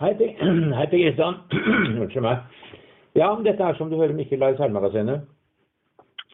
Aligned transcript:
Hei, 0.00 0.14
Per 0.16 0.86
Kristian. 0.90 1.34
Unnskyld 2.00 2.24
meg. 2.24 2.44
Ja, 3.18 3.26
dette 3.44 3.66
er 3.66 3.76
som 3.76 3.90
du 3.90 3.98
hører 3.98 4.14
Mikkel 4.16 4.40
Lars 4.40 4.56
Seilmagasinet. 4.56 5.26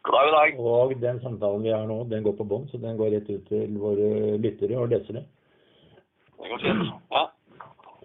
God 0.07 0.15
dag, 0.15 0.53
god 0.55 0.69
dag. 0.69 0.93
Og 0.93 1.01
den 1.03 1.19
samtalen 1.25 1.65
vi 1.65 1.73
har 1.75 1.87
nå, 1.89 1.97
den 2.13 2.23
går 2.23 2.37
på 2.39 2.47
bånd, 2.47 2.69
så 2.71 2.79
den 2.79 2.95
går 3.01 3.11
rett 3.17 3.31
ut 3.33 3.49
til 3.51 3.73
våre 3.83 4.37
lyttere 4.39 4.79
og 4.79 4.93
lesere. 4.93 5.25
Det 6.37 6.53
går 6.53 6.63
fint. 6.63 6.93
Ja. 7.17 7.25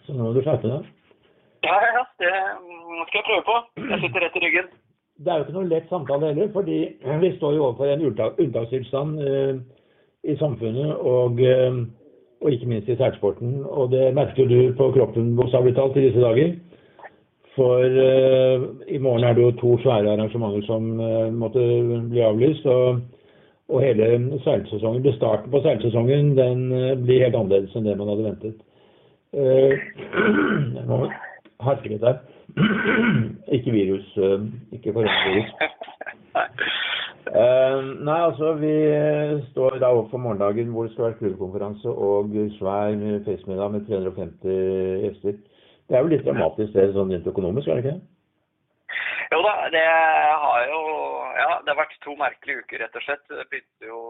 Så 0.08 0.16
nå 0.18 0.26
må 0.26 0.32
du 0.34 0.42
skjerpe 0.42 0.72
deg. 0.72 0.90
Ja, 1.68 1.78
ja. 2.00 2.04
Det 2.24 2.32
skal 3.12 3.20
jeg 3.20 3.28
prøve 3.30 3.46
på. 3.52 3.60
Jeg 3.86 4.02
sitter 4.08 4.26
rett 4.26 4.40
i 4.40 4.46
ryggen. 4.48 4.72
Det 5.22 5.30
er 5.30 5.38
jo 5.38 5.46
ikke 5.46 5.58
noen 5.60 5.70
lett 5.70 5.92
samtale 5.94 6.32
heller, 6.32 6.50
fordi 6.56 6.80
vi 7.22 7.34
står 7.38 7.54
jo 7.60 7.68
overfor 7.68 7.92
en 7.94 8.08
unntak- 8.10 8.42
unntakstilstand 8.42 9.22
eh, 9.22 9.60
i 10.26 10.40
samfunnet 10.42 10.96
og, 11.06 11.38
eh, 11.46 11.84
og 12.42 12.52
ikke 12.52 12.68
minst 12.68 12.90
i 12.90 12.98
seilsporten. 12.98 13.62
Og 13.66 13.92
det 13.92 14.14
merker 14.18 14.46
du 14.50 14.74
på 14.78 14.92
kroppen 14.96 15.36
bokstavelig 15.38 15.76
talt 15.78 15.98
i 15.98 16.06
disse 16.08 16.22
dager. 16.22 16.54
For 17.56 17.84
uh, 17.84 18.68
i 18.88 18.98
morgen 18.98 19.24
er 19.28 19.34
det 19.34 19.44
jo 19.44 19.52
to 19.60 19.78
svære 19.84 20.14
arrangementer 20.14 20.64
som 20.66 21.00
uh, 21.00 21.34
måtte 21.34 21.60
bli 22.10 22.24
avlyst. 22.24 22.66
Og, 22.66 23.02
og 23.70 23.82
hele 23.84 24.40
seilsesongen, 24.44 25.14
starten 25.16 25.52
på 25.52 25.62
seilsesongen 25.64 26.36
den 26.38 26.72
uh, 26.72 26.98
blir 27.04 27.26
helt 27.26 27.36
annerledes 27.36 27.76
enn 27.76 27.88
det 27.88 27.98
man 28.00 28.14
hadde 28.14 28.30
ventet. 28.30 28.68
Jeg 30.76 30.88
må 30.90 31.06
harke 31.64 31.92
litt 31.92 32.04
her. 32.04 32.20
ikke 33.56 33.72
virus, 33.72 34.08
ikke 34.76 34.92
koronavirus. 34.92 35.56
Eh, 37.32 37.78
nei, 38.04 38.20
altså 38.28 38.54
vi 38.60 38.74
står 39.52 39.78
da 39.80 39.94
overfor 39.96 40.20
morgendagen 40.20 40.74
hvor 40.74 40.88
det 40.88 40.94
skal 40.94 41.06
være 41.06 41.20
klubbkonferanse 41.22 41.94
og 42.08 42.34
svær 42.58 42.98
festmiddag 43.28 43.72
med 43.72 43.86
350 43.88 44.58
gjester. 45.06 45.38
Det 45.88 45.98
er 45.98 46.04
jo 46.04 46.12
litt 46.12 46.26
dramatisk 46.28 46.76
det 46.76 46.90
sånn 46.96 47.14
rent 47.14 47.30
økonomisk, 47.32 47.68
er 47.68 47.80
det 47.80 47.86
ikke? 47.86 48.00
Jo 49.32 49.40
da, 49.46 49.54
det 49.72 49.88
har 50.44 50.66
jo 50.68 50.82
Ja, 51.42 51.52
det 51.64 51.72
har 51.72 51.80
vært 51.80 51.96
to 52.04 52.14
merkelige 52.20 52.62
uker, 52.66 52.82
rett 52.84 52.96
og 53.00 53.04
slett. 53.06 53.24
Det 53.32 53.46
begynte 53.50 53.88
jo 53.88 54.02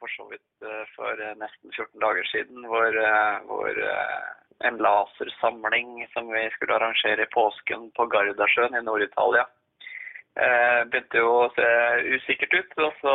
for 0.00 0.12
så 0.16 0.24
vidt 0.30 0.64
eh, 0.64 0.86
for 0.96 1.20
eh, 1.20 1.36
nesten 1.40 1.72
14 1.72 2.00
dager 2.00 2.24
siden, 2.30 2.64
hvor, 2.70 2.96
eh, 3.08 3.36
hvor 3.48 3.68
eh, 3.68 4.24
en 4.68 4.80
lasersamling 4.86 6.06
som 6.14 6.32
vi 6.32 6.46
skulle 6.56 6.78
arrangere 6.78 7.26
i 7.26 7.32
påsken 7.36 7.90
på 7.96 8.08
Gardasjøen 8.12 8.76
i 8.78 8.82
Nord-Italia, 8.88 9.44
eh, 9.44 9.63
begynte 10.34 11.20
jo 11.20 11.30
å 11.44 11.52
se 11.54 11.68
usikkert 12.16 12.56
ut. 12.58 12.72
Og 12.86 12.96
så 13.02 13.14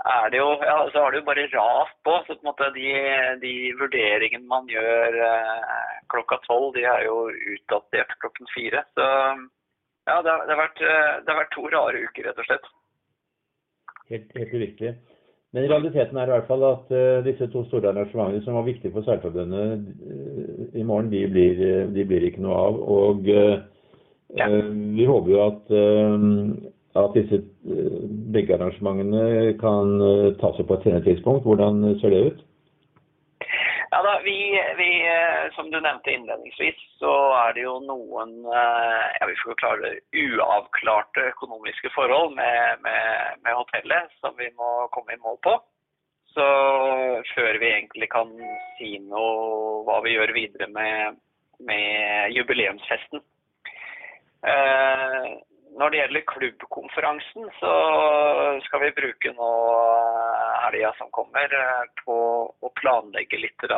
er 0.00 0.30
det 0.32 0.40
jo 0.40 0.48
Ja, 0.64 0.88
så 0.92 1.04
har 1.04 1.12
det 1.12 1.20
jo 1.20 1.28
bare 1.28 1.46
rast 1.52 1.96
på. 2.04 2.16
Så 2.26 2.34
på 2.34 2.40
en 2.40 2.50
måte 2.50 2.70
de, 2.74 2.88
de 3.44 3.54
vurderingene 3.80 4.46
man 4.50 4.68
gjør 4.70 5.20
eh, 5.28 5.94
klokka 6.12 6.40
tolv, 6.46 6.72
de 6.74 6.84
er 6.88 7.06
jo 7.06 7.28
utdatert 7.54 8.16
klokken 8.22 8.50
fire. 8.54 8.84
Så 8.94 9.06
ja, 10.08 10.18
det 10.22 10.30
har, 10.32 10.44
det, 10.46 10.54
har 10.54 10.62
vært, 10.64 10.82
eh, 10.82 11.14
det 11.22 11.32
har 11.32 11.40
vært 11.44 11.54
to 11.54 11.66
rare 11.70 12.04
uker, 12.08 12.28
rett 12.28 12.42
og 12.42 12.48
slett. 12.48 12.68
Helt, 14.10 14.36
helt 14.38 14.54
uvirkelig. 14.54 14.94
Men 15.50 15.66
realiteten 15.66 16.18
er 16.18 16.28
i 16.28 16.34
hvert 16.36 16.46
fall 16.46 16.62
at 16.62 16.92
uh, 16.94 17.24
disse 17.26 17.48
to 17.50 17.64
store 17.66 17.90
arrangementene 17.90 18.42
som 18.44 18.54
var 18.54 18.68
viktige 18.68 18.94
for 18.94 19.02
Seilforbundet 19.02 19.80
uh, 19.82 20.76
i 20.78 20.84
morgen, 20.86 21.10
de 21.10 21.24
blir, 21.26 21.58
eh, 21.66 21.88
de 21.90 22.04
blir 22.06 22.26
ikke 22.28 22.42
noe 22.44 22.54
av. 22.54 22.76
Og 22.94 23.30
eh, 23.34 23.56
Ja. 24.34 24.46
eh, 24.46 24.64
vi 24.96 25.06
håper 25.06 25.30
jo 25.30 25.40
at, 25.46 25.70
eh, 25.70 27.02
at 27.02 27.16
disse 27.16 27.40
eh, 27.40 28.04
begge 28.34 28.54
arrangementene 28.56 29.56
kan 29.62 29.98
ta 30.38 30.52
tas 30.52 30.62
opp 30.62 30.70
på 30.70 30.78
et 30.78 30.86
senere 30.86 31.06
tidspunkt. 31.06 31.46
Hvordan 31.46 31.82
ser 32.00 32.14
det 32.14 32.22
ut? 32.28 32.46
Ja 33.90 33.98
da, 34.06 34.20
vi, 34.22 34.36
vi, 34.78 34.90
Som 35.56 35.70
du 35.70 35.80
nevnte 35.80 36.12
innledningsvis, 36.12 36.78
så 37.00 37.10
er 37.40 37.56
det 37.56 37.64
jo 37.64 37.80
noen 37.82 38.36
ja, 38.46 39.26
vi 39.26 39.34
får 39.40 39.58
klare 39.58 39.90
uavklarte 40.14 41.24
økonomiske 41.32 41.90
forhold 41.96 42.36
med, 42.36 42.84
med, 42.86 43.40
med 43.42 43.58
hotellet 43.58 44.14
som 44.22 44.36
vi 44.38 44.46
må 44.54 44.86
komme 44.94 45.16
i 45.16 45.22
mål 45.24 45.40
på. 45.42 45.56
Så 46.30 46.46
før 47.34 47.58
vi 47.58 47.72
egentlig 47.72 48.06
kan 48.14 48.30
si 48.78 48.92
noe 49.10 49.82
hva 49.88 49.98
vi 50.06 50.14
gjør 50.14 50.36
videre 50.38 50.70
med, 50.70 51.18
med 51.66 52.30
jubileumsfesten. 52.38 53.26
Eh, 54.40 55.30
når 55.78 55.90
det 55.90 56.00
gjelder 56.00 56.28
klubbkonferansen, 56.32 57.48
så 57.60 57.72
skal 58.66 58.82
vi 58.84 58.94
bruke 58.96 59.32
nå 59.36 59.50
eh, 59.72 60.54
helga 60.66 60.92
som 60.98 61.10
kommer 61.14 61.52
eh, 61.56 61.84
på 62.04 62.16
å 62.50 62.72
planlegge 62.80 63.40
litt 63.40 63.68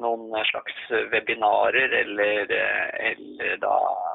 noen 0.00 0.32
slags 0.48 0.76
webinarer 1.12 1.92
eller, 2.00 2.52
eller 3.10 3.58
da 3.60 3.74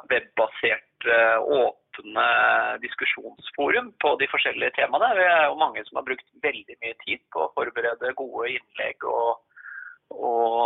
webbasert 0.10 1.06
eh, 1.06 1.38
åpne 1.38 2.26
diskusjonsforum 2.82 3.92
på 4.02 4.16
de 4.18 4.30
forskjellige 4.32 4.74
temaene. 4.80 5.14
Vi 5.20 5.28
er 5.28 5.46
jo 5.46 5.60
mange 5.62 5.84
som 5.86 6.00
har 6.00 6.08
brukt 6.08 6.28
veldig 6.44 6.78
mye 6.82 6.98
tid 7.06 7.22
på 7.34 7.46
å 7.46 7.52
forberede 7.54 8.16
gode 8.18 8.50
innlegg 8.56 9.06
og, 9.06 9.44
og 10.18 10.58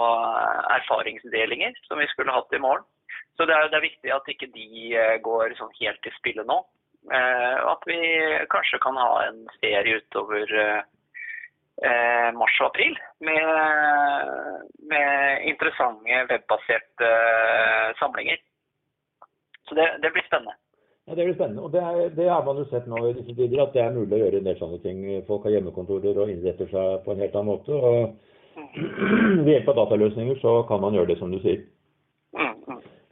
erfaringsdelinger 0.78 1.76
som 1.90 2.00
vi 2.00 2.08
skulle 2.14 2.36
hatt 2.36 2.56
i 2.56 2.64
morgen. 2.64 2.88
Så 3.36 3.46
det 3.48 3.56
er, 3.56 3.70
det 3.72 3.80
er 3.80 3.88
viktig 3.90 4.12
at 4.16 4.32
ikke 4.32 4.48
de 4.56 4.68
eh, 4.96 5.16
går 5.24 5.56
sånn 5.60 5.74
helt 5.82 6.08
i 6.08 6.14
spillet 6.20 6.48
nå. 6.48 6.62
Eh, 7.12 7.58
at 7.70 7.84
vi 7.86 8.00
kanskje 8.50 8.80
kan 8.82 8.98
ha 8.98 9.10
en 9.28 9.42
serie 9.60 10.00
utover 10.00 10.54
eh, 10.62 10.82
eh, 11.84 12.30
mars 12.34 12.60
og 12.62 12.70
april 12.72 12.96
med, 13.28 13.50
med 14.92 15.48
interessante 15.52 16.22
webbaserte 16.32 17.12
eh, 17.12 17.90
samlinger. 18.00 18.40
Så 19.68 19.76
det, 19.76 19.90
det 20.02 20.14
blir 20.16 20.26
spennende. 20.30 20.56
Ja, 21.06 21.16
Det 21.16 21.26
blir 21.26 21.36
spennende. 21.36 21.62
og 21.62 21.72
det, 21.72 21.82
er, 21.84 22.10
det 22.16 22.30
har 22.30 22.46
man 22.46 22.58
jo 22.58 22.66
sett 22.72 22.88
nå 22.90 23.04
i 23.10 23.14
disse 23.14 23.36
tider, 23.36 23.62
at 23.62 23.76
det 23.76 23.84
er 23.84 23.94
mulig 23.94 24.18
å 24.18 24.24
gjøre 24.24 24.42
en 24.42 24.48
del 24.48 24.58
sånne 24.58 24.80
ting. 24.82 25.04
Folk 25.28 25.46
har 25.46 25.58
hjemmekontorer 25.58 26.18
og 26.18 26.32
innretter 26.32 26.72
seg 26.72 27.04
på 27.06 27.14
en 27.14 27.22
helt 27.22 27.36
annen 27.36 27.52
måte. 27.52 27.76
og 27.76 28.16
Ved 29.46 29.52
hjelp 29.52 29.74
av 29.74 29.82
dataløsninger 29.84 30.40
så 30.42 30.62
kan 30.70 30.82
man 30.82 30.96
gjøre 30.98 31.12
det 31.12 31.20
som 31.20 31.34
du 31.34 31.38
sier. 31.44 31.62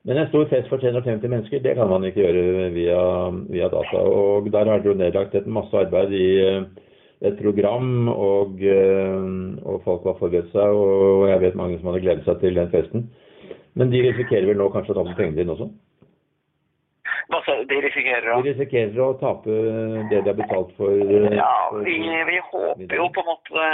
Men 0.04 0.18
en 0.20 0.28
stor 0.28 0.50
fest 0.52 0.68
for 0.68 0.82
350 0.84 1.32
mennesker, 1.32 1.62
det 1.64 1.76
kan 1.78 1.88
man 1.88 2.04
ikke 2.04 2.26
gjøre 2.26 2.72
via, 2.76 3.04
via 3.54 3.70
data. 3.72 4.02
Og 4.04 4.50
der 4.52 4.68
har 4.68 4.84
jo 4.84 4.98
nedlagt 5.00 5.36
et 5.40 5.48
masse 5.48 5.78
arbeid 5.80 6.12
i 6.18 6.26
eh, 6.44 6.66
et 7.24 7.38
program, 7.40 8.10
og, 8.12 8.60
eh, 8.60 9.24
og 9.64 9.80
folk 9.86 10.04
har 10.10 10.20
forberedt 10.20 10.52
seg. 10.52 10.76
Og 10.76 11.30
jeg 11.32 11.40
vet 11.46 11.56
mange 11.56 11.80
som 11.80 11.92
hadde 11.92 12.04
gledet 12.04 12.28
seg 12.28 12.44
til 12.44 12.60
den 12.60 12.72
festen. 12.74 13.08
Men 13.80 13.96
de 13.96 14.04
risikerer 14.04 14.50
vel 14.50 14.60
nå 14.60 14.68
kanskje 14.74 14.92
å 14.94 15.00
tape 15.00 15.16
pengene 15.18 15.40
dine 15.40 15.56
også? 15.56 15.72
Hva 17.32 17.40
sa 17.46 17.56
du? 17.56 17.64
De 17.70 17.80
risikerer 17.86 18.28
å 18.34 18.42
De 18.44 18.52
risikerer 18.52 19.00
å 19.00 19.14
tape 19.22 19.56
det 20.12 20.20
de 20.20 20.30
har 20.30 20.36
betalt 20.38 20.74
for 20.78 20.92
eh, 20.92 21.38
Ja, 21.38 21.54
vi, 21.86 21.96
vi 22.28 22.40
håper 22.52 23.00
jo 23.00 23.08
på 23.16 23.24
en 23.24 23.30
måte 23.32 23.68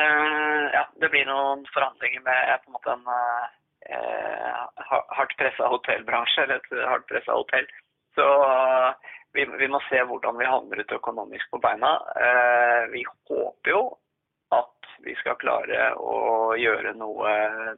Ja, 0.75 0.85
det 1.01 1.09
blir 1.09 1.25
noen 1.27 1.65
forhandlinger 1.73 2.21
med 2.27 2.53
på 2.61 2.69
en 2.69 2.77
måte 2.77 2.93
en 2.93 3.09
eh, 3.09 4.61
hardt 4.89 5.37
pressa 5.39 5.69
hotellbransje, 5.71 6.43
eller 6.43 6.59
et 6.59 6.89
hardt 6.89 7.07
pressa 7.11 7.37
hotell. 7.37 7.67
Så 8.17 8.27
eh, 8.45 9.15
vi, 9.37 9.45
vi 9.61 9.67
må 9.71 9.81
se 9.87 10.01
hvordan 10.09 10.37
vi 10.39 10.49
havner 10.49 10.83
ut 10.83 10.97
økonomisk 10.99 11.49
på 11.53 11.61
beina. 11.63 11.95
Eh, 12.17 12.83
vi 12.93 13.05
håper 13.05 13.73
jo 13.73 13.83
at 14.55 14.93
vi 15.05 15.13
skal 15.21 15.37
klare 15.39 15.91
å 16.01 16.55
gjøre 16.57 16.95
noe 16.97 17.33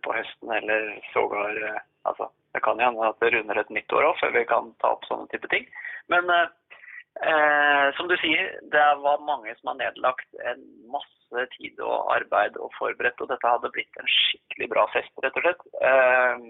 på 0.06 0.14
høsten, 0.16 0.54
eller 0.62 0.94
sågar 1.14 1.64
eh, 1.70 1.80
Altså, 2.02 2.32
det 2.56 2.64
kan 2.66 2.80
jo 2.82 2.88
hende 2.88 3.10
at 3.12 3.20
det 3.22 3.30
runder 3.30 3.60
et 3.62 3.70
nytt 3.70 3.94
år 3.94 4.08
òg, 4.08 4.16
før 4.18 4.32
vi 4.34 4.42
kan 4.50 4.72
ta 4.82 4.90
opp 4.96 5.04
sånne 5.06 5.28
type 5.30 5.46
ting. 5.52 5.68
Men 6.10 6.32
eh, 6.34 7.88
som 7.94 8.10
du 8.10 8.16
sier, 8.18 8.56
det 8.74 8.86
var 9.04 9.22
mange 9.28 9.54
som 9.60 9.70
har 9.70 9.78
nedlagt 9.84 10.42
en 10.50 10.64
masse 10.90 11.46
tid 11.54 11.78
og 11.86 12.10
arbeid 12.16 12.58
og 12.58 12.74
forberedt, 12.80 13.22
og 13.22 13.30
dette 13.30 13.54
hadde 13.54 13.70
blitt 13.76 14.02
en 14.02 14.10
skikkelig 14.10 14.72
bra 14.74 14.88
fest, 14.96 15.14
rett 15.22 15.38
og 15.38 15.46
slett. 15.46 15.62
Eh, 15.92 16.50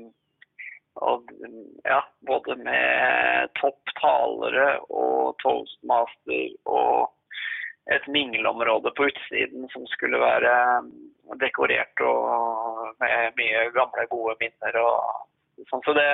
og 1.00 1.32
ja, 1.88 2.02
både 2.28 2.56
med 2.60 3.52
topptalere 3.62 4.80
og 4.90 5.38
toastmaster 5.44 6.52
og 6.66 7.12
et 7.92 8.08
mingleområde 8.12 8.92
på 8.96 9.08
utsiden 9.10 9.70
som 9.72 9.88
skulle 9.90 10.20
være 10.22 10.54
dekorert 11.42 12.04
og 12.06 12.92
med 13.02 13.38
mye 13.40 13.64
gamle, 13.76 14.06
gode 14.12 14.36
minner 14.42 14.78
og 14.84 15.64
sånn. 15.70 15.86
Så 15.86 15.96
det 15.98 16.10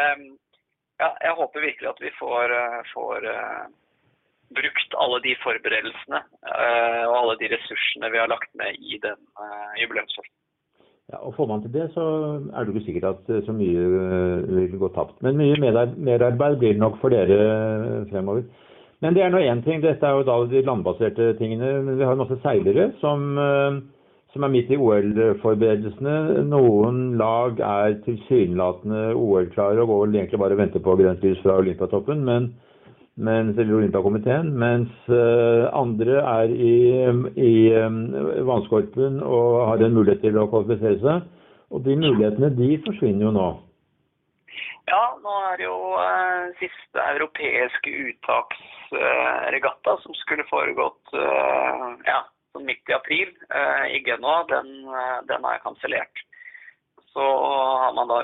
Ja, 0.97 1.11
jeg 1.21 1.35
håper 1.37 1.61
virkelig 1.61 1.89
at 1.91 1.99
vi 2.01 2.09
får, 2.17 2.51
eh, 2.57 2.87
får 2.89 3.25
uh, 3.29 3.67
brukt 4.57 4.95
alle 4.97 5.19
de 5.21 5.35
forberedelsene 5.43 6.21
uh, 6.41 7.03
og 7.03 7.13
alle 7.19 7.35
de 7.37 7.51
ressursene 7.51 8.09
vi 8.09 8.17
har 8.17 8.31
lagt 8.31 8.49
ned 8.57 8.79
i 8.81 8.97
den 9.03 9.19
uh, 9.37 9.75
jubileumsfesten. 9.77 10.33
Ja, 11.07 11.21
og 11.23 11.35
Får 11.37 11.47
man 11.47 11.61
til 11.63 11.71
det, 11.71 11.85
så 11.93 12.03
er 12.51 12.63
det 12.65 12.73
ikke 12.75 12.85
sikkert 12.85 13.05
at 13.13 13.29
eh, 13.31 13.43
så 13.45 13.53
mye 13.55 13.83
eh, 13.97 14.47
vil 14.55 14.79
gå 14.81 14.89
tapt. 14.95 15.21
Men 15.23 15.37
mye 15.39 15.55
mer- 15.63 15.93
merarbeid 15.95 16.57
blir 16.59 16.73
det 16.75 16.81
nok 16.81 16.97
for 16.99 17.13
dere 17.15 17.37
eh, 17.43 18.09
fremover. 18.11 18.43
Men 18.99 19.15
det 19.15 19.23
er 19.23 19.31
nå 19.31 19.39
én 19.39 19.61
ting. 19.63 19.79
Dette 19.81 20.03
er 20.03 20.17
jo 20.17 20.25
da 20.27 20.35
de 20.51 20.65
landbaserte 20.67 21.29
tingene. 21.39 21.95
Vi 21.95 22.03
har 22.03 22.17
masse 22.19 22.35
seilere 22.43 22.89
som, 22.99 23.37
som 24.33 24.43
er 24.43 24.49
midt 24.49 24.71
i 24.73 24.79
OL-forberedelsene. 24.81 26.15
Noen 26.49 27.13
lag 27.21 27.61
er 27.61 27.99
tilsynelatende 28.07 29.11
OL-klare 29.15 29.85
og 29.85 29.91
går 29.93 30.15
egentlig 30.17 30.39
bare 30.41 30.57
og 30.57 30.63
venter 30.63 30.81
på 30.81 30.95
grønt 30.97 31.21
lys 31.23 31.43
fra 31.45 31.59
Olympiatoppen, 31.61 32.25
men, 32.25 32.49
mens, 33.17 33.57
eller 33.57 33.79
Olympiakomiteen. 33.81 34.53
Mens 34.61 34.93
uh, 35.11 35.67
andre 35.75 36.21
er 36.21 36.53
i, 36.53 36.75
i 37.41 37.53
um, 37.81 38.01
vannskorpen 38.47 39.21
og 39.25 39.63
har 39.71 39.83
en 39.83 39.97
mulighet 39.97 40.23
til 40.25 40.37
å 40.39 40.47
kvalifisere 40.51 41.01
seg. 41.03 41.31
Og 41.73 41.83
de 41.83 41.97
mulighetene 41.99 42.53
de 42.55 42.75
forsvinner 42.85 43.27
jo 43.27 43.33
nå. 43.35 43.47
Ja, 44.87 45.01
nå 45.19 45.33
er 45.49 45.57
det 45.59 45.65
jo 45.65 45.79
eh, 45.99 46.45
siste 46.61 47.03
europeiske 47.11 47.91
uttaksregatta 48.07 49.95
eh, 49.97 50.03
som 50.03 50.15
skulle 50.15 50.47
foregått 50.47 51.11
eh, 51.11 51.83
ja, 52.07 52.21
sånn 52.55 52.63
midt 52.69 52.87
i 52.87 52.95
april 52.95 53.33
i 53.91 53.99
Genoa. 54.05 54.45
Den, 54.47 54.71
den 55.27 55.49
er 55.51 55.59
kansellert. 55.65 56.23
Så 57.11 57.19
har 57.19 57.91
man 57.97 58.07
da 58.13 58.21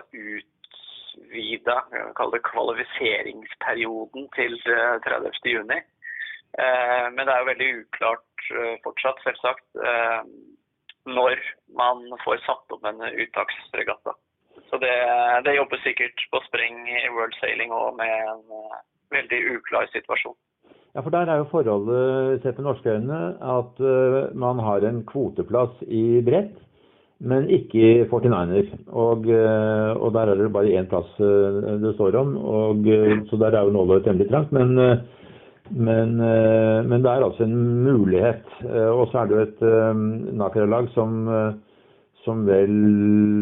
utvida 1.34 1.78
kvalifiseringsperioden 2.52 4.28
til 4.36 4.58
30.6. 4.64 5.82
Men 7.16 7.26
det 7.26 7.34
er 7.34 7.40
jo 7.42 7.50
veldig 7.50 7.70
uklart 7.82 8.48
fortsatt, 8.84 9.22
selvsagt, 9.26 9.66
når 11.10 11.40
man 11.78 12.06
får 12.24 12.44
satt 12.46 12.76
opp 12.76 12.86
en 12.86 13.02
uttaksregatta. 13.02 14.14
Så 14.70 14.78
det, 14.82 14.94
det 15.46 15.56
jobber 15.58 15.82
sikkert 15.82 16.18
på 16.32 16.42
spreng 16.48 16.86
i 16.88 17.10
World 17.14 17.34
Sailing 17.40 17.74
òg 17.74 17.98
med 17.98 18.14
en 18.30 18.44
veldig 19.14 19.40
uklar 19.58 19.90
situasjon. 19.94 20.38
Ja, 20.94 21.02
for 21.02 21.10
Der 21.10 21.26
er 21.26 21.42
jo 21.42 21.50
forholdet 21.50 22.44
sett 22.44 22.60
med 22.60 22.68
norske 22.68 22.94
øyne 22.94 23.20
at 23.42 23.82
man 24.38 24.62
har 24.62 24.86
en 24.86 25.02
kvoteplass 25.10 25.82
i 25.90 26.22
brett, 26.22 26.54
men 27.24 27.50
ikke 27.50 27.80
i 27.80 28.06
49er. 28.12 28.70
Og, 28.92 29.25
uh, 29.25 29.92
og 29.98 30.14
der 30.16 30.31
er 30.31 30.40
det 30.40 30.54
bare 30.54 30.78
én 30.80 30.90
plass 30.92 31.10
det 31.84 31.96
står 31.96 32.20
om, 32.20 32.38
og, 32.38 32.88
så 33.30 33.40
der 33.42 33.58
er 33.58 33.68
jo 33.68 33.75
nåløyet 33.75 34.08
temmelig 34.08 34.30
trangt. 34.31 34.52
Men, 34.52 34.75
men, 35.72 36.18
men, 36.20 37.04
det 37.04 37.10
er 37.12 37.24
altså 37.24 37.48
en 37.48 37.60
mulighet. 37.84 38.44
Og 38.92 39.08
så 39.12 39.24
er 39.24 39.30
det 39.30 39.38
jo 39.38 39.46
et 39.48 40.36
Nakra-lag 40.36 40.90
som 40.94 41.30
som 42.24 42.46
vel, 42.48 42.74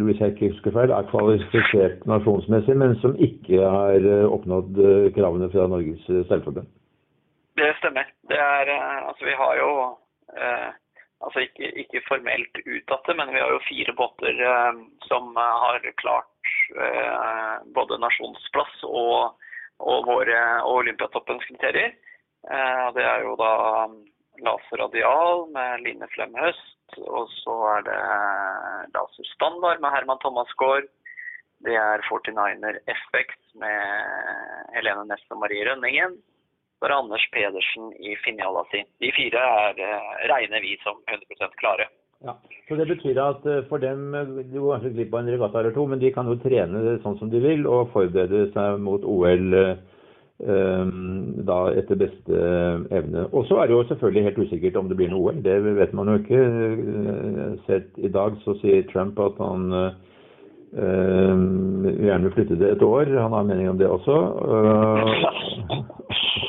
hvis 0.08 0.22
jeg 0.22 0.34
ikke 0.34 0.52
husker 0.52 0.74
feil, 0.76 0.94
er 0.94 1.10
kvalifisert 1.12 2.06
nasjonsmessig, 2.10 2.76
men 2.78 2.96
som 3.02 3.14
ikke 3.28 3.62
har 3.62 3.98
eh, 4.02 4.26
oppnådd 4.26 4.80
eh, 4.82 5.10
kravene 5.16 5.50
fra 5.54 5.68
Norges 5.70 6.08
eh, 6.10 6.24
seilforbund. 6.30 6.70
Det 7.60 7.70
stemmer. 7.80 8.10
Det 8.32 8.40
er, 8.40 8.72
altså 9.10 9.28
vi 9.28 9.36
har 9.38 9.54
jo 9.60 9.72
eh, 10.34 10.70
altså 11.26 11.44
ikke, 11.46 11.72
ikke, 11.84 12.04
formelt 12.08 12.62
uttatte, 12.66 13.16
men 13.18 13.34
vi 13.34 13.42
har 13.42 13.54
jo 13.54 13.64
fire 13.68 13.96
båter 13.98 14.44
eh, 14.52 14.82
som 15.08 15.36
har 15.38 15.86
klart 16.02 16.54
eh, 16.76 17.58
både 17.76 18.00
nasjonsplass 18.02 18.86
og, 18.90 19.36
og 19.80 20.08
våre 20.10 20.40
og 20.64 20.84
Olympiatoppens 20.84 21.46
kriterier. 21.50 21.94
det 22.96 23.04
er 23.06 23.22
jo 23.22 23.36
da 23.38 23.52
Laser 24.42 24.82
Radial 24.82 25.46
med 25.54 25.84
Line 25.86 26.08
Flemhøst, 26.16 26.98
og 27.06 27.30
så 27.44 27.58
er 27.76 27.86
det 27.86 28.00
Laser 28.96 29.28
Standard 29.36 29.82
med 29.84 29.94
Herman 29.94 30.22
Thomasgaard. 30.24 30.90
Det 31.62 31.76
er 31.78 32.02
49er 32.10 32.80
Effect 32.90 33.42
med 33.62 33.80
Helene 34.74 35.06
Næss 35.12 35.28
og 35.30 35.44
Marie 35.44 35.68
Rønningen. 35.70 36.18
Er 36.82 36.96
Anders 36.98 37.26
Pedersen 37.34 37.92
i 38.02 38.16
Finjala 38.26 38.64
si. 38.72 38.84
De 39.00 39.12
fire 39.14 39.38
er, 39.38 39.82
eh, 39.86 40.12
regner 40.34 40.62
vi 40.62 40.78
som 40.84 40.98
100% 41.08 41.58
klare. 41.62 41.88
Ja, 42.26 42.36
så 42.68 42.76
Det 42.78 42.88
betyr 42.88 43.18
at 43.22 43.46
eh, 43.46 43.64
for 43.70 43.78
dem 43.78 44.12
du 44.12 44.44
de 44.44 44.60
går 44.60 44.80
kanskje 44.80 44.94
glipp 44.96 45.14
av 45.14 45.20
en 45.20 45.34
regatta 45.34 45.60
eller 45.60 45.72
to, 45.72 45.86
men 45.86 46.00
de 46.00 46.12
kan 46.12 46.26
jo 46.26 46.36
trene 46.42 47.00
sånn 47.02 47.18
som 47.20 47.30
de 47.30 47.40
vil 47.40 47.68
og 47.68 47.92
forberede 47.94 48.52
seg 48.54 48.80
mot 48.80 49.02
OL 49.04 49.78
Ehm, 50.42 51.46
da 51.46 51.70
etter 51.78 52.00
beste 52.02 52.38
evne. 52.90 53.28
Og 53.30 53.46
så 53.46 53.60
er 53.62 53.68
det 53.68 53.76
jo 53.76 53.84
selvfølgelig 53.92 54.24
helt 54.24 54.40
usikkert 54.42 54.80
om 54.80 54.88
det 54.90 54.98
blir 54.98 55.12
noe 55.12 55.30
OL. 55.30 55.42
Det 55.46 55.58
vet 55.78 55.94
man 55.94 56.10
jo 56.10 56.16
ikke. 56.18 56.40
Eh, 56.42 57.52
sett 57.68 58.00
i 58.02 58.10
dag 58.10 58.40
så 58.46 58.56
sier 58.62 58.88
Trump 58.90 59.20
at 59.22 59.38
han 59.38 59.68
øh, 59.74 59.92
gjerne 60.74 62.24
vil 62.26 62.34
flytte 62.34 62.58
det 62.58 62.72
et 62.72 62.86
år. 62.88 63.06
Han 63.22 63.38
har 63.38 63.46
mening 63.46 63.70
om 63.70 63.78
det 63.78 63.90
også. 63.92 64.18
Uh, 64.42 65.78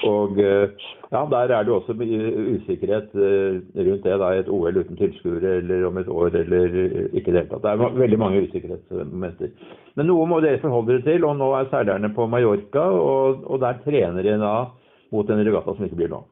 og 0.09 0.39
ja, 0.39 1.21
der 1.31 1.53
er 1.55 1.67
det 1.67 1.73
også 1.75 1.95
usikkerhet 1.95 3.15
rundt 3.15 4.05
det. 4.05 4.19
da, 4.21 4.31
Et 4.35 4.49
OL 4.49 4.81
uten 4.81 4.97
tilskuere 4.97 5.57
eller 5.61 5.87
om 5.87 5.99
et 5.99 6.09
år 6.09 6.37
eller 6.43 6.77
ikke 7.13 7.31
i 7.31 7.35
det 7.35 7.41
hele 7.41 7.49
tatt. 7.51 7.63
Det 7.63 7.71
er 7.71 7.99
veldig 8.01 8.19
mange 8.19 8.43
usikkerhetsmomenter. 8.49 9.53
Men 9.95 10.09
noe 10.09 10.27
må 10.27 10.41
dere 10.41 10.63
forholde 10.63 10.97
dere 10.97 11.07
til. 11.07 11.25
og 11.29 11.37
Nå 11.37 11.53
er 11.59 11.71
seilerne 11.71 12.13
på 12.17 12.27
Mallorca, 12.27 12.85
og, 12.91 13.45
og 13.47 13.61
der 13.61 13.83
trener 13.85 14.23
de 14.23 14.39
da 14.41 14.55
mot 15.13 15.31
en 15.31 15.45
regatta 15.45 15.77
som 15.77 15.87
ikke 15.87 16.01
blir 16.01 16.13
nå. 16.13 16.23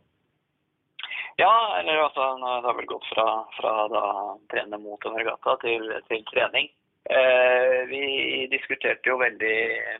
Ja, 1.41 1.55
eller 1.79 2.03
altså, 2.05 2.27
det 2.37 2.69
har 2.69 2.77
vel 2.77 2.89
gått 2.89 3.07
fra, 3.15 3.27
fra 3.57 3.73
da 3.93 4.05
trene 4.53 4.81
mot 4.81 5.07
en 5.09 5.17
regatta 5.17 5.57
til, 5.63 5.87
til 6.09 6.25
trening. 6.33 6.69
Eh, 7.11 7.87
vi 7.91 8.47
diskuterte 8.53 9.11
jo 9.11 9.17
veldig 9.19 9.57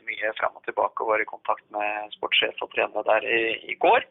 mye 0.07 0.31
fram 0.37 0.55
og 0.55 0.63
tilbake 0.63 1.03
og 1.03 1.09
var 1.11 1.23
i 1.23 1.27
kontakt 1.27 1.65
med 1.75 2.13
sportssjef 2.15 2.61
og 2.63 2.71
trener 2.71 3.03
der 3.03 3.25
i, 3.27 3.41
i 3.73 3.75
går. 3.83 4.05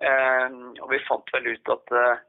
Eh, 0.00 0.46
og 0.80 0.86
vi 0.88 1.02
fant 1.04 1.32
vel 1.34 1.50
ut 1.52 1.72
at 1.74 1.92
eh, 2.00 2.22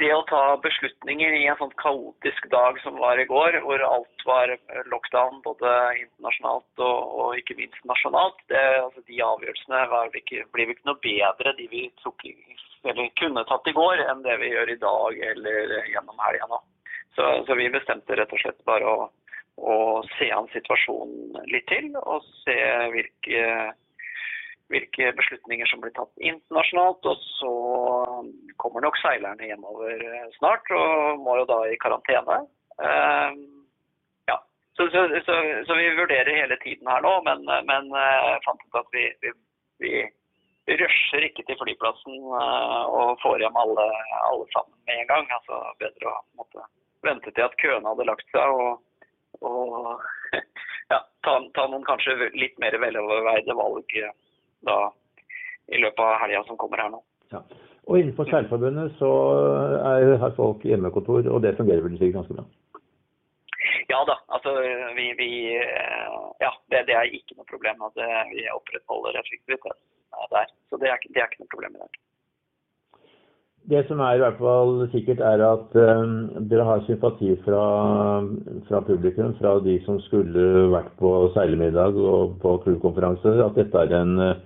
det 0.00 0.08
å 0.14 0.22
ta 0.30 0.40
beslutninger 0.64 1.34
i 1.36 1.42
en 1.50 1.58
sånn 1.60 1.74
kaotisk 1.82 2.46
dag 2.54 2.78
som 2.80 2.96
var 3.02 3.20
i 3.20 3.26
går, 3.28 3.58
hvor 3.66 3.84
alt 3.84 4.24
var 4.28 4.54
lockdown 4.88 5.42
både 5.44 5.72
internasjonalt 6.00 6.84
og, 6.86 7.02
og 7.20 7.42
ikke 7.42 7.58
minst 7.58 7.84
nasjonalt, 7.90 8.40
det, 8.48 8.62
altså 8.80 9.04
de 9.10 9.20
avgjørelsene 9.26 9.82
ikke, 10.22 10.46
blir 10.56 10.72
ikke 10.72 10.88
noe 10.88 11.02
bedre 11.04 11.52
de 11.60 11.68
vi 11.68 11.84
tok, 12.00 12.24
kunne 13.20 13.44
tatt 13.50 13.68
i 13.68 13.76
går, 13.76 14.06
enn 14.08 14.24
det 14.24 14.38
vi 14.40 14.54
gjør 14.54 14.72
i 14.72 14.80
dag 14.86 15.20
eller 15.34 15.76
gjennom 15.92 16.24
helga 16.24 16.48
nå. 16.54 16.62
Så, 17.14 17.24
så, 17.46 17.54
vi 17.56 17.70
bestemte 17.72 18.16
rett 18.18 18.32
og 18.32 18.42
slett 18.42 18.58
bare 18.68 18.90
å, 18.90 19.08
å 19.56 19.76
se 20.18 20.28
an 20.34 20.50
situasjonen 20.52 21.46
litt 21.52 21.68
til, 21.70 21.92
og 22.02 22.26
se 22.42 22.56
hvilke 22.92 23.44
hvilke 24.72 25.12
beslutninger 25.18 25.68
som 25.70 25.82
blir 25.82 25.94
tatt 25.96 26.12
internasjonalt. 26.18 27.06
Og 27.06 27.26
så 27.36 27.52
kommer 28.62 28.84
nok 28.84 28.98
seilerne 29.00 29.50
hjemover 29.50 30.02
eh, 30.02 30.28
snart, 30.38 30.70
og 30.74 31.22
må 31.22 31.38
jo 31.40 31.48
da 31.50 31.60
i 31.70 31.78
karantene. 31.82 32.42
Uh, 32.76 33.32
ja. 34.28 34.36
Så, 34.76 34.88
så, 34.92 35.06
så, 35.24 35.38
så, 35.64 35.78
vi 35.78 35.88
vurderer 35.96 36.42
hele 36.42 36.58
tiden 36.60 36.90
her 36.92 37.00
nå, 37.04 37.14
men, 37.24 37.46
men 37.70 37.88
uh, 37.94 38.36
fant 38.44 38.60
ut 38.66 38.80
at 38.82 38.90
vi, 38.92 39.06
vi, 39.24 39.32
vi, 39.80 39.94
rusher 40.76 41.24
ikke 41.24 41.46
til 41.48 41.56
flyplassen 41.62 42.18
uh, 42.34 42.84
og 42.90 43.16
får 43.22 43.46
hjem 43.46 43.56
alle, 43.62 43.86
alle, 44.26 44.48
sammen 44.52 44.76
med 44.84 45.00
en 45.00 45.12
gang. 45.14 45.30
Altså 45.38 45.62
bedre 45.80 46.12
å 46.12 46.18
måtte 46.42 46.66
vente 47.06 47.32
til 47.32 47.46
at 47.46 47.56
køene 47.62 47.92
hadde 47.92 48.08
lagt 48.08 48.28
seg. 48.34 48.60
og, 48.60 48.82
og 49.46 50.36
ja, 50.92 51.00
ta, 51.26 51.38
ta, 51.56 51.66
noen 51.66 51.86
kanskje 51.86 52.30
litt 52.34 52.58
mer 52.62 52.76
veloverveide 52.82 53.56
valg 53.58 53.96
da 54.66 54.76
i 55.66 55.80
løpet 55.82 56.02
av 56.02 56.20
helga 56.22 56.44
som 56.46 56.58
kommer 56.60 56.82
her 56.82 56.92
nå. 56.92 57.02
Ja. 57.34 57.42
Og 57.86 58.00
innenfor 58.00 58.26
Seilforbundet 58.30 58.94
så 58.98 59.08
er, 59.78 60.16
har 60.22 60.34
folk 60.38 60.64
hjemmekontor, 60.66 61.26
og 61.30 61.42
det 61.42 61.56
fungerer 61.58 61.84
vel 61.84 61.98
sikkert 61.98 62.20
ganske 62.20 62.38
bra? 62.38 62.46
Ja 63.90 64.00
da. 64.06 64.16
Altså 64.34 64.54
vi, 64.98 65.12
vi 65.18 65.30
Ja, 66.42 66.50
det, 66.70 66.86
det, 66.88 66.94
er 66.94 67.14
ikke 67.14 67.38
noe 67.38 67.46
problem 67.50 67.82
at 67.86 67.98
vi 68.32 68.46
opprettholder 68.52 69.18
effektivitet 69.20 69.78
der. 70.34 70.50
Så 70.70 70.78
det 70.82 70.90
er, 70.90 70.98
det 71.14 71.22
er 71.22 71.30
ikke 71.30 71.44
noe 71.44 71.54
problem 71.54 71.78
i 71.78 71.82
det. 71.84 72.05
Det 73.66 73.80
som 73.88 73.98
er 73.98 74.14
i 74.14 74.20
hvert 74.22 74.36
fall 74.38 74.84
sikkert, 74.92 75.18
er 75.26 75.40
at 75.42 75.72
um, 75.74 76.10
dere 76.50 76.66
har 76.68 76.84
sympati 76.86 77.32
fra, 77.42 77.62
fra, 78.68 78.80
publikum, 78.86 79.32
fra 79.40 79.56
de 79.64 79.74
som 79.82 79.98
skulle 80.04 80.68
vært 80.70 80.92
på 81.00 81.10
seilemiddag 81.34 81.98
og 81.98 82.36
på 82.44 82.52
klubbkonferanse, 82.62 83.34
at 83.42 83.58
dette 83.58 83.82
er 83.82 83.96
en 83.98 84.14
uh, 84.22 84.38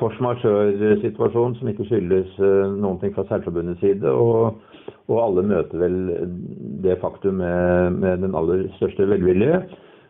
force 0.00 0.18
majeure-situasjon 0.26 1.54
som 1.60 1.70
ikke 1.70 1.86
skyldes 1.86 2.34
uh, 2.42 2.74
noen 2.82 2.98
ting 2.98 3.14
fra 3.14 3.28
Seilforbundets 3.30 3.78
side. 3.84 4.10
Og, 4.10 4.58
og, 5.06 5.16
alle 5.22 5.46
møter 5.46 5.78
vel 5.84 5.98
det 6.82 6.98
faktum 7.04 7.38
med, 7.44 8.02
med 8.02 8.26
den 8.26 8.34
aller 8.34 8.66
største 8.80 9.06
velvilje. 9.06 9.62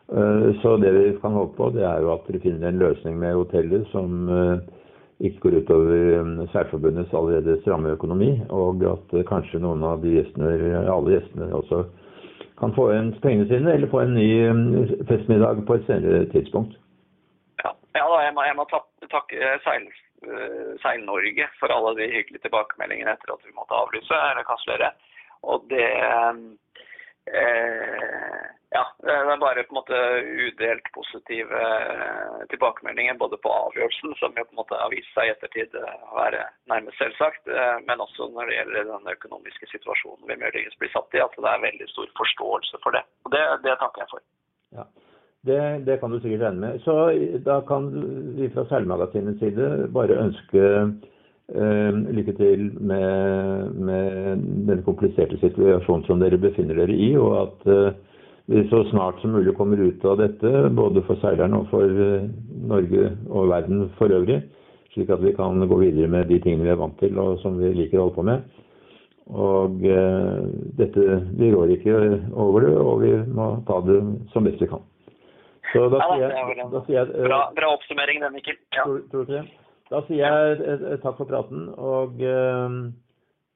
Uh, 0.08 0.54
så 0.64 0.78
det 0.80 0.96
vi 0.96 1.08
kan 1.20 1.36
håpe 1.36 1.58
på, 1.60 1.74
det 1.76 1.84
er 1.84 2.00
jo 2.00 2.14
at 2.16 2.24
dere 2.30 2.46
finner 2.48 2.72
en 2.72 2.80
løsning 2.80 3.20
med 3.20 3.36
hotellet 3.42 3.84
som 3.92 4.24
ikke 5.22 5.40
går 5.44 5.58
utover 5.62 6.20
um, 6.20 6.30
Særforbundets 6.52 7.14
allerede 7.14 7.60
stramme 7.62 7.94
økonomi, 7.96 8.30
og 8.50 8.82
at 8.90 9.14
uh, 9.14 9.24
kanskje 9.28 9.60
noen 9.62 9.84
av 9.86 10.02
de 10.02 10.16
gjestene, 10.16 10.52
alle 10.82 11.16
gjestene 11.16 11.50
også 11.54 11.84
kan 12.60 12.74
få 12.76 12.88
igjen 12.92 13.12
pengene 13.22 13.48
sine, 13.50 13.74
eller 13.74 13.90
få 13.90 14.02
en 14.02 14.16
ny 14.18 14.28
um, 14.50 14.64
festmiddag 15.10 15.62
på 15.66 15.78
et 15.78 15.86
senere 15.88 16.24
tidspunkt. 16.34 16.74
Ja, 17.64 17.74
ja 17.98 18.08
jeg 18.26 18.34
må, 18.36 18.46
jeg 18.48 18.58
må 18.58 18.66
takke 18.72 19.54
Seil, 19.66 19.88
uh, 20.26 20.74
Seil-Norge 20.82 21.48
for 21.60 21.74
alle 21.74 21.94
de 22.00 22.10
hyggelige 22.16 22.46
tilbakemeldingene 22.48 23.14
etter 23.14 23.34
at 23.34 23.46
vi 23.46 23.54
måtte 23.54 23.78
avlyse 23.78 24.20
eller 24.30 24.46
kansellere. 24.50 24.92
og 25.42 25.64
det 25.70 25.86
eh, 27.26 28.42
Ja, 28.72 28.84
det 29.04 29.12
er 29.12 29.40
bare 29.40 29.62
på 29.68 29.74
en 29.74 29.78
måte 29.80 29.96
udelt 30.44 30.86
positive 30.96 31.58
eh, 31.60 32.44
tilbakemeldinger 32.52 33.18
både 33.20 33.36
på 33.44 33.50
avgjørelsen, 33.52 34.14
som 34.20 34.32
jo 34.38 34.44
på 34.46 34.54
en 34.54 34.60
måte 34.62 34.78
har 34.80 34.92
vist 34.94 35.12
seg 35.12 35.28
i 35.28 35.32
ettertid 35.34 35.76
eh, 35.76 36.06
å 36.08 36.16
være 36.16 36.46
nærmest 36.72 36.96
selvsagt, 37.02 37.50
eh, 37.52 37.76
men 37.84 38.00
også 38.00 38.30
når 38.32 38.48
det 38.48 38.56
gjelder 38.56 38.88
den 38.88 39.12
økonomiske 39.12 39.68
situasjonen 39.74 40.24
vi 40.30 40.38
muligens 40.40 40.78
blir 40.80 40.92
satt 40.94 41.18
i, 41.18 41.20
at 41.20 41.36
det 41.36 41.52
er 41.52 41.66
veldig 41.66 41.88
stor 41.92 42.08
forståelse 42.22 42.80
for 42.86 42.96
det. 42.96 43.04
Og 43.28 43.36
det, 43.36 43.42
det 43.66 43.76
takker 43.82 44.04
jeg 44.04 44.12
for. 44.14 44.24
Ja. 44.80 44.88
Det, 45.42 45.60
det, 45.84 45.98
kan 46.00 46.14
du 46.14 46.20
sikkert 46.22 46.46
regne 46.46 46.64
med. 46.64 46.80
Så 46.86 46.96
da 47.44 47.58
kan 47.68 47.92
vi 48.38 48.48
fra 48.54 48.64
Seilmagasinets 48.70 49.42
side 49.42 49.72
bare 49.92 50.20
ønske 50.22 50.68
lykke 51.50 52.32
til 52.38 52.70
med, 52.80 53.74
med, 53.74 54.44
den 54.68 54.82
kompliserte 54.86 55.36
situasjonen 55.40 56.06
som 56.06 56.22
dere 56.22 56.38
befinner 56.40 56.78
dere 56.78 56.94
i, 56.94 57.12
og 57.18 57.34
at 57.42 57.66
eh, 57.66 57.92
vi 58.46 58.68
så 58.70 58.84
snart 58.90 59.20
som 59.20 59.30
mulig 59.30 59.54
kommer 59.56 59.78
ut 59.78 60.04
av 60.04 60.18
dette, 60.18 60.50
både 60.74 61.02
for 61.06 61.20
seilerne 61.22 61.62
og 61.62 61.68
for 61.70 61.84
eh, 61.86 62.26
Norge 62.68 63.12
og 63.30 63.48
verden 63.52 63.86
for 63.98 64.12
øvrig, 64.12 64.40
slik 64.94 65.10
at 65.10 65.22
vi 65.22 65.34
kan 65.36 65.60
gå 65.68 65.78
videre 65.78 66.08
med 66.08 66.28
de 66.28 66.40
tingene 66.40 66.66
vi 66.66 66.74
er 66.74 66.80
vant 66.80 66.98
til 67.00 67.18
og 67.18 67.38
som 67.42 67.58
vi 67.60 67.72
liker 67.74 68.00
å 68.00 68.06
holde 68.06 68.18
på 68.18 68.26
med. 68.26 68.42
Og 69.32 69.84
eh, 69.86 70.40
dette, 70.78 71.18
Vi 71.38 71.52
rår 71.54 71.76
ikke 71.76 71.98
over 72.32 72.66
det, 72.66 72.72
og 72.76 73.02
vi 73.04 73.12
må 73.30 73.54
ta 73.68 73.78
det 73.86 74.00
som 74.32 74.44
best 74.44 74.60
vi 74.60 74.68
kan. 74.70 74.82
Så 75.72 75.86
da 75.88 76.02
sier 76.04 76.26
jeg, 76.26 76.64
da 76.72 76.80
sier 76.84 76.98
jeg 76.98 77.28
bra, 77.30 77.44
bra, 77.56 77.70
oppsummering, 77.78 78.20
den, 78.20 78.34
Mikkel. 78.34 78.58
Ja. 78.74 78.84
Tror, 78.84 79.04
tror 79.12 79.28
du 79.28 79.36
det? 79.38 79.44
Da 79.92 80.00
sier 80.06 80.22
jeg 80.24 80.60
eh, 80.64 80.84
eh, 80.92 81.00
takk 81.02 81.18
for 81.18 81.28
praten, 81.28 81.66
og, 81.76 82.22
eh, 82.24 82.76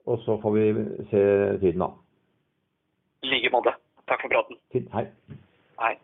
og 0.05 0.19
så 0.27 0.37
får 0.43 0.53
vi 0.57 0.65
se 1.11 1.23
tiden 1.63 1.85
an. 1.87 1.95
I 3.25 3.33
like 3.33 3.53
måte. 3.55 3.73
Takk 4.11 4.27
for 4.27 4.35
praten. 4.35 4.61
Hei. 4.93 5.07
Hei. 5.81 5.95